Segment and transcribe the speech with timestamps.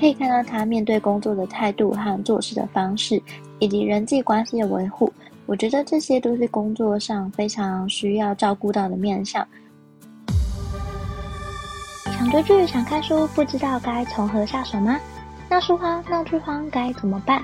[0.00, 3.22] 可以看到他面对工作的态度和做事的方式，
[3.58, 5.12] 以及人际关系的维护。
[5.44, 9.46] 我觉得这些都是工作上非常需要照顾到的面向。
[12.04, 14.98] 想追剧、想看书，不知道该从何下手吗？
[15.50, 17.42] 闹书荒、闹剧荒该怎么办？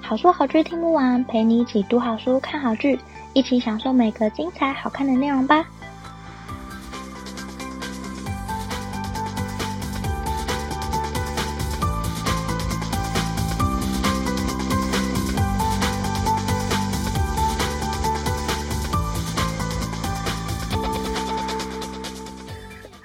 [0.00, 2.96] 好书好剧听不完，陪你一起读好书、看好剧，
[3.32, 5.64] 一起享受每个精彩好看的内容吧。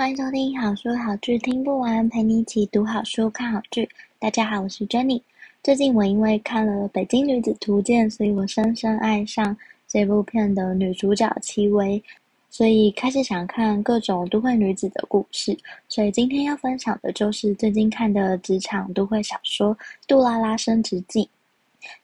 [0.00, 3.86] 欢迎收听好书好剧听不完，陪你一起读好书、看好剧。
[4.18, 5.20] 大家好，我是 Jenny。
[5.62, 9.54] 最近我因为看了《北京女子图鉴》，所以我深深爱上
[9.86, 12.02] 这部片的女主角戚薇，
[12.48, 15.54] 所以开始想看各种都会女子的故事。
[15.86, 19.76] 所以今天要分享的就是最近看的职场都会小说
[20.08, 21.24] 《杜拉拉升职记》。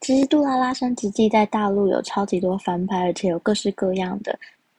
[0.03, 4.39] 其实《杜拉拉升职记》在大陆有超级多翻拍，而且有各式各样的。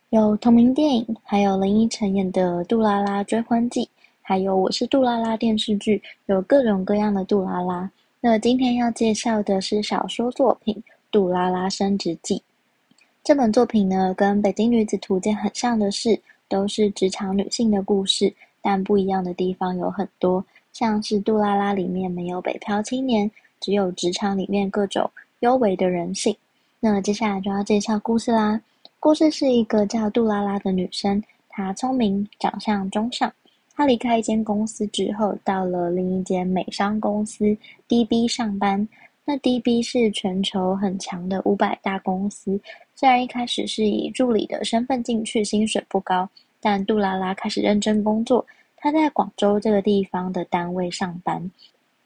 [0.10, 3.82] 有同名电影，还有林依晨演的《杜拉拉追婚记》，
[4.22, 7.92] 还有《我是杜拉拉》电视剧，有各种各样的杜拉拉。
[8.22, 10.74] 那今天要介绍的是小说作品
[11.12, 12.36] 《杜拉拉升职记》。
[13.22, 20.42] 这本作品呢，跟《北京女子图鉴》很像的是，都是职场女性的故事，但不一样的地方有很多，
[20.72, 26.34] 像是杜拉拉里面没有北漂青年，只有职场里面各种幽微的人性。
[26.80, 28.62] 那接下来就要介绍故事啦。
[29.00, 33.32] 故事是一个叫杜拉拉的女生，她聪明，长相中上。
[33.76, 37.56] 她离开一间公司之后，到了另一间美商公司
[37.88, 38.86] DB 上班。
[39.24, 42.60] 那 DB 是全球很强的五百大公司。
[42.96, 46.28] 虽然一开始是以助理的身份进去，薪水不高，
[46.60, 48.46] 但杜拉拉开始认真工作。
[48.76, 51.52] 她在广州这个地方的单位上班。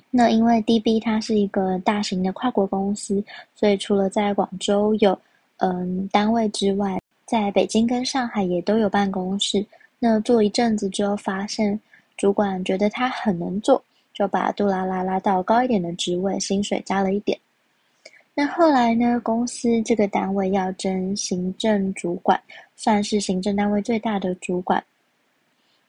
[0.10, 3.24] 那因为 DB 它是一个大型的跨国公司，
[3.56, 5.18] 所以除了在广州有
[5.64, 9.64] 嗯，单位之外，在北京跟上海也都有办公室。
[10.00, 11.80] 那做一阵子之后，发现
[12.18, 17.38] 主管觉得他很能做，就把杜拉拉拉到高一点的职位，薪水加了一点。
[18.34, 22.42] 那后来呢，公司这个单位要争行政主管，
[22.76, 24.84] 算是行政单位最大的主管。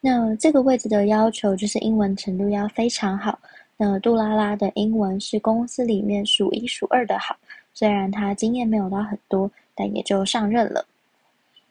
[0.03, 3.39] 那这个位置的要求就是英文程度要非常好。
[3.79, 7.35] 那杜拉拉的英文是公司里面数一数二的好，
[7.73, 9.51] 虽然他经验没有到很多。
[9.75, 10.85] 但也就上任了。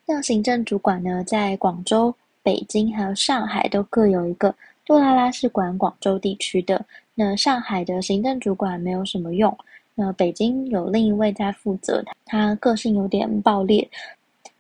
[0.06, 2.14] 那行政主管呢，在广州、
[2.44, 4.54] 北京还有上海都各有一个。
[4.84, 6.84] 杜拉拉是管广州地区的，
[7.16, 9.56] 那上海的行政主管没有什么用。
[9.96, 13.88] 那北京有另一位在负责，他个性有点暴烈。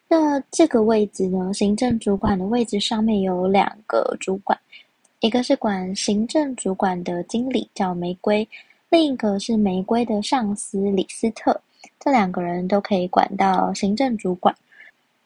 [0.07, 4.57] 那这个位置呢，行政主管的位置上面有两个主管，
[5.19, 8.47] 一个是管行政主管的经理叫玫瑰，
[8.89, 11.59] 另一个是玫瑰的上司李斯特。
[11.99, 14.55] 这两个人都可以管到行政主管。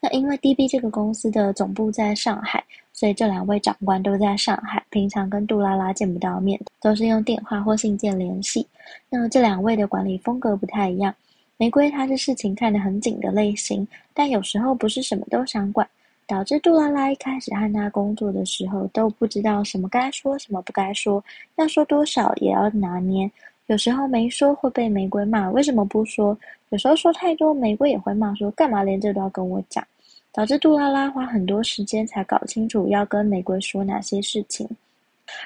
[0.00, 2.62] 那因为 DB 这个公司的总部在上海，
[2.92, 8.66] 所以这两位长官都在上海，平常跟杜拉拉见不到面，都是用电话或信件联系。
[9.08, 11.14] 那这两位的管理风格不太一样。
[11.56, 15.88] 玫瑰她是事情看得很紧的类型，但有时候不是什么都想管，
[16.26, 21.24] 导致杜拉拉一开始和他工作的时候都不知道什么该说，什么不该说，
[21.54, 23.30] 要说多少也要拿捏。
[23.66, 26.36] 有时候没说会被玫瑰骂，为什么不说？
[26.70, 29.84] 有时候说太多，玫瑰也会骂，说干嘛连这都要跟我讲，
[30.32, 34.68] 导致杜拉拉花很多时间才搞清楚要跟玫瑰说哪些事情。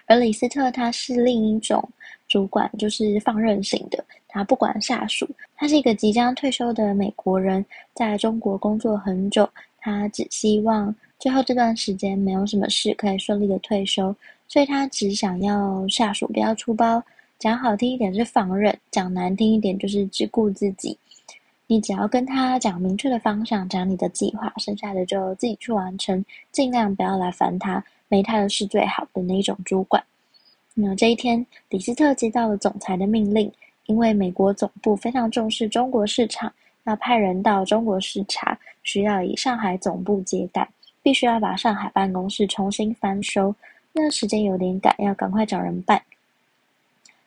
[0.04, 1.82] 而李斯特他是另一种
[2.28, 5.26] 主管，就是放任型的，他不管下属。
[5.56, 7.64] 他是一个即将退休的美国人，
[7.94, 9.48] 在中国工作很久，
[9.78, 14.14] 他只希望最后这段时间没有什么事，可以顺利的退休，
[14.47, 17.02] 所以他只想要下属不要出包。
[17.40, 20.94] 讲好听一点是放任，讲难听一点就是只顾自己。
[21.66, 30.04] 你只要跟他讲明确的方向，讲你的计划，剩下的就自己去完成，尽量不要来烦他，没他的事最好的那一种主管。
[30.75, 33.50] 那这一天，李斯特接到了总裁的命令，
[33.86, 36.52] 因为美国总部非常重视中国市场，
[36.84, 40.69] 要派人到中国视察，需要以上海总部接待，
[41.02, 43.54] 必须要把上海办公室重新翻修。
[43.94, 46.02] 那时间有点赶，要赶快找人办。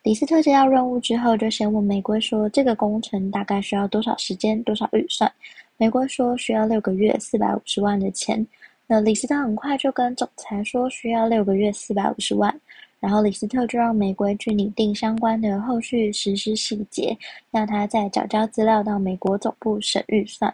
[0.03, 5.31] 李斯特接到任务之后，就先问玫瑰说：“这个工程大概需要多少时间、多少预算？”
[5.77, 8.45] 玫瑰说：“需要六个月，四百五十万的钱。”
[8.85, 12.53] 那李斯特很快就跟总裁说：“需要六个月，四百五十万。”
[12.99, 17.17] 然后李斯特就让玫瑰去拟定相关的后续实施细节，
[17.49, 20.53] 让他再缴交资料到美国总部审预算。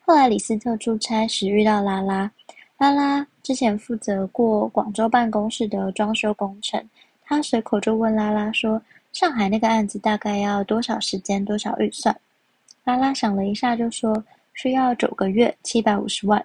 [0.00, 2.28] 后来李斯特出差时遇到拉拉，
[2.78, 6.84] 拉拉之前负责过广州办公室的装修工程。
[7.24, 8.80] 他随口就问拉拉说
[9.12, 12.14] ：“上海那个案子大概要多少时间、多少预算？”
[12.84, 14.22] 拉拉想了一下，就说
[14.54, 16.44] ：“需要九个月，七百五十万。”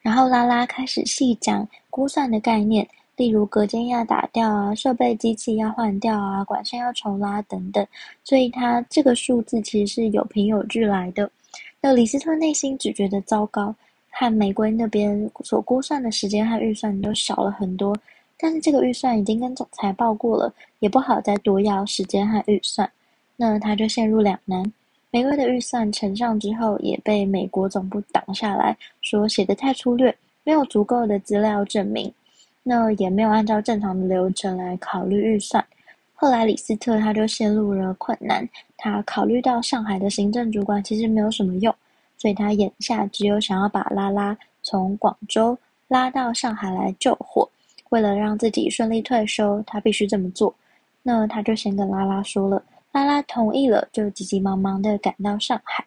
[0.00, 7.84] 然后拉拉开始细讲估算的概念，例如隔间要打掉啊，设备机器要换掉啊，管线要重拉等等。
[8.22, 11.28] 所以他这个数字其实是有凭有据来的。
[11.80, 13.74] 那李斯特内心只觉得糟糕，
[14.10, 17.96] 和玫瑰那边所估算的时间和预算都少了很多。
[18.38, 22.90] 但是这个预算已经跟总裁报过了，也不好再多要时间和预算。
[23.36, 24.72] 那他就陷入两难。
[25.10, 32.12] 玫瑰的预算呈上之后，也被美国总部挡下来，说写得太粗略，没有足够的资料证明，
[32.62, 35.64] 那也没有按照正常的流程来考虑预算。
[36.14, 38.46] 后来李斯特他就陷入了困难，
[38.76, 41.74] 他考虑到上海的行政主管其实没有什么用，
[42.18, 45.56] 所以他眼下只有想要把拉拉从广州
[45.88, 47.48] 拉到上海来救火。
[47.96, 50.54] 为了让自己顺利退休，他必须这么做。
[51.02, 52.62] 那他就先跟拉拉说了。
[52.92, 55.82] 拉拉同意了，就急急忙忙地赶到上海。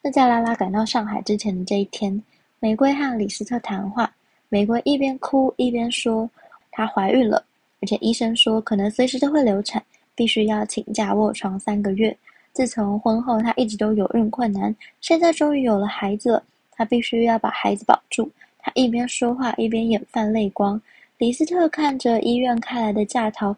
[0.00, 2.22] 那在拉拉赶到上海之前的这一天，
[2.60, 4.10] 玫瑰和李斯特谈话。
[4.48, 6.30] 玫瑰一边哭一边说，
[6.70, 7.44] 她怀孕了，
[7.82, 9.84] 而且医生说可能随时都会流产，
[10.14, 12.16] 必须要请假卧床三个月。
[12.54, 16.42] 自从婚后，她一直都有孕困难，现在终于有了孩子了，
[16.72, 18.30] 她必须要把孩子保住。
[18.58, 20.80] 她一边说话一边眼泛泪光。
[21.18, 23.54] 李斯特看着医院开来的假条，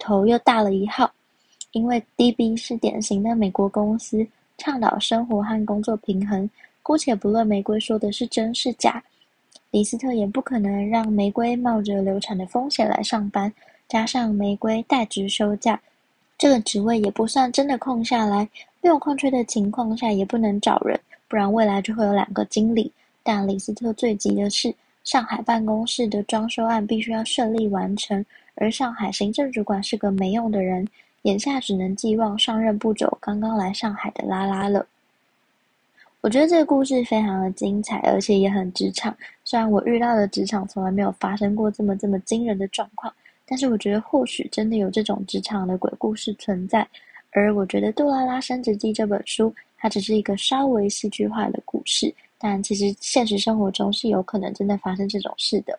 [0.00, 1.08] 头又大了一号。
[1.70, 4.26] 因为 DB 是典型的美国公司，
[4.58, 6.48] 倡导生活和工作平衡。
[6.82, 9.00] 姑且不论玫瑰说的是真是假，
[9.70, 13.52] 李斯特也不可能让玫瑰冒着流产的风险来上班。
[13.88, 15.80] 加上玫瑰代职休假，
[16.36, 18.48] 这个职位也不算真的空下来。
[18.80, 22.90] 没有空缺的情况下，也不能找人，不然未来就会有两个经理。
[23.22, 28.24] 但李斯特最急的是，上海办公室的装修案必须要顺利完成，
[28.56, 30.86] 而上海行政主管是个没用的人。
[31.22, 34.86] 眼下只能寄望上任不久、刚刚来上海的拉拉了。
[36.20, 39.16] 我觉得这个故事非常的精彩，而且也很职场。
[39.42, 43.10] 虽然我遇到的职场从来没有发生过这么这么惊人的状况，
[43.46, 46.86] 但是我觉得或许真的有这种职场的鬼故事存在。
[47.30, 52.14] 而我觉得《杜拉拉升职记》这本书，它只是一个稍微戏剧化的故事，
[52.46, 55.78] 但其实现实生活中是有可能真的发生这种事的。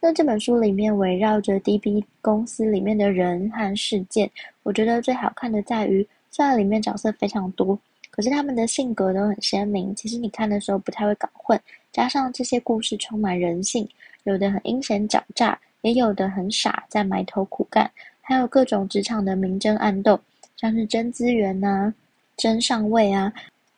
[0.00, 4.28] 那这本书里面围绕着 DB 公司里面的人和事件，
[4.64, 7.78] 我觉得最好看的在于，虽然里面角色非常多，
[8.10, 9.94] 可是他们的性格都很鲜明。
[9.94, 11.60] 其实你看的时候不太会搞混，
[11.92, 13.88] 加上这些故事充满人性，
[14.24, 17.88] 有的很阴险狡诈，也有的很傻，在埋头苦干，
[18.20, 20.18] 还有各种职场的明争暗斗，
[20.56, 21.94] 像是争资源呐、啊、
[22.36, 23.32] 争上位啊，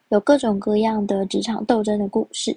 [0.09, 2.57] 有各种各样的职场斗争的故事。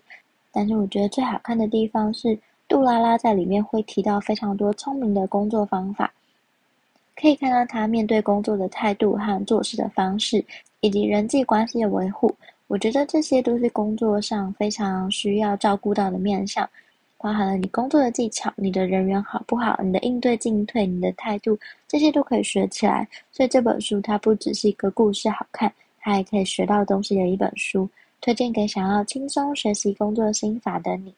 [0.51, 2.38] 但是我觉得最好看的地方是。
[2.69, 6.13] 杜拉拉在里面会提到非常多聪明的工作方法，
[7.19, 10.46] 可以看到他面对工作的态度和做事的方式，
[10.81, 12.31] 以及人际关系的维护。
[12.68, 16.69] 我觉得这些都是工作上非常需要照顾到的面向，
[17.18, 21.57] 包含了你工作的技巧、你的人缘好不好、你的应对进退、你的态度，
[21.88, 23.07] 这些都可以学起来。
[23.31, 27.90] 所以这本书它不只是一个故事好看，它还可以学到东西的一本书，
[28.22, 31.13] 推荐给想要轻松学习工作心法的你。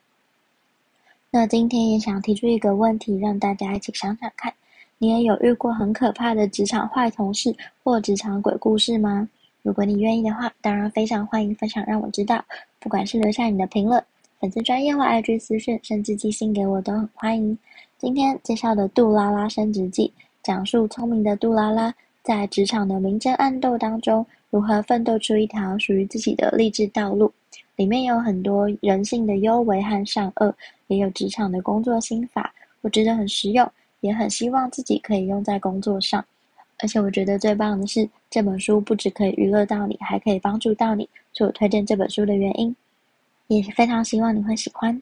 [1.29, 4.53] 那今天也想提出一个问题，让大家一起想想看：
[4.97, 9.27] 你也有遇过很可怕的职场坏同事或职场鬼故事吗？
[9.63, 12.43] 如果你愿意的话，当然非常欢迎分享，让我知道。
[12.79, 14.03] 不管是留下你的评论、
[14.39, 17.57] 粉丝专业或 IG 私讯，甚至寄信给我，都很欢迎。
[17.97, 20.11] 今天介绍的《杜拉拉升职记》，
[20.43, 27.33] 讲述聪明的杜拉拉在职场的明争暗斗当中，如何奋斗出一条属于自己的励志道路。
[27.77, 30.53] 里面有很多人性的优微和善恶，
[30.87, 33.67] 也有职场的工作心法，我觉得很实用，
[34.01, 36.23] 也很希望自己可以用在工作上。
[36.79, 42.75] 而且我觉得最棒的是，这本书不只可以娱乐到你，还可以帮助到你，是我推荐这本书的原因。
[43.47, 45.01] 也非常希望你会喜欢。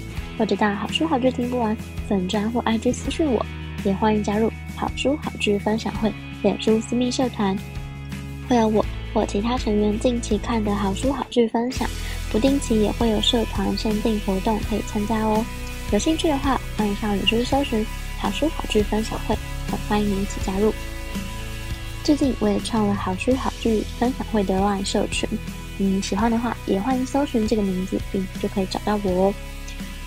[0.37, 1.75] 或者到好书好剧听不完
[2.07, 3.45] 粉专或 IG 私讯我，
[3.83, 6.11] 也欢迎加入好书好剧分享会
[6.41, 7.57] 脸书私密社团。
[8.49, 11.87] 会有我或其他成员近期看的好书好剧分享，
[12.31, 15.45] 不定期也会有社团限定活动可以参加哦。
[15.91, 17.85] 有兴趣的话，欢迎上脸书搜寻
[18.19, 19.37] “好书好剧分享会”，
[19.69, 20.73] 很欢迎你一起加入。
[22.03, 25.29] 最近我也创了好书好剧分享会的 LINE 社群，
[25.77, 29.33] 嗯，喜欢的话也欢迎搜寻这个名字，并就可以找到我哦。